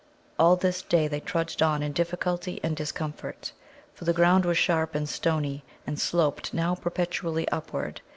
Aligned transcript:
All 0.39 0.55
this 0.55 0.81
day 0.81 1.07
they 1.07 1.19
trudged 1.19 1.61
on 1.61 1.83
in 1.83 1.91
difficulty 1.91 2.59
and 2.63 2.75
discomfort, 2.75 3.51
for 3.93 4.03
the 4.03 4.13
ground 4.13 4.45
was 4.45 4.57
sharp 4.57 4.95
and 4.95 5.07
stony, 5.07 5.63
and 5.85 5.99
sloped 5.99 6.55
now 6.55 6.73
perpetually 6.73 7.47
upward. 7.49 8.01